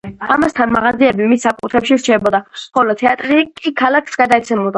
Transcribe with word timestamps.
ამასთან, 0.35 0.71
მაღაზიები 0.75 1.27
მის 1.33 1.45
საკუთრებაში 1.47 1.99
რჩებოდა, 1.99 2.41
ხოლო 2.79 2.97
თეატრი 3.03 3.45
კი 3.61 3.77
ქალაქს 3.85 4.21
გადაეცემოდა. 4.25 4.69